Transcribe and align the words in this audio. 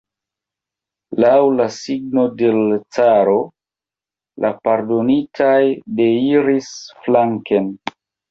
Laŭ 1.23 1.33
la 1.57 1.67
signo 1.75 2.23
de 2.39 2.47
l' 2.61 2.79
caro, 2.97 3.35
la 4.45 4.51
pardonitaj 4.69 5.61
deiris 6.01 6.73
flanken. 7.05 7.69